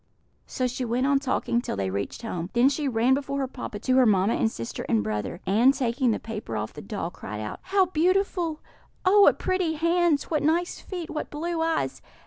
So 0.47 0.65
she 0.65 0.83
went 0.83 1.05
on 1.05 1.19
talking 1.19 1.61
till 1.61 1.75
they 1.75 1.91
reached 1.91 2.23
home; 2.23 2.49
then 2.53 2.69
she 2.69 2.87
ran 2.87 3.13
before 3.13 3.37
her 3.37 3.47
papa 3.47 3.77
to 3.77 3.97
her 3.97 4.05
mamma 4.07 4.33
and 4.33 4.49
sister 4.51 4.83
and 4.89 5.03
brother, 5.03 5.41
and, 5.45 5.75
taking 5.75 6.09
the 6.09 6.17
paper 6.17 6.57
off 6.57 6.73
the 6.73 6.81
doll, 6.81 7.11
cried 7.11 7.39
out: 7.39 7.59
"How 7.65 7.85
beautiful! 7.85 8.61
Oh, 9.05 9.21
what 9.21 9.37
pretty 9.37 9.73
hands! 9.73 10.23
What 10.23 10.41
nice 10.41 10.79
feet! 10.81 11.11
What 11.11 11.29
blue 11.29 11.61
eyes! 11.61 12.01